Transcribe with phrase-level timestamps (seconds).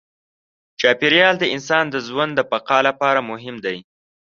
[0.81, 3.77] چاپېریال د انسان د ژوند د بقا لپاره مهم دی.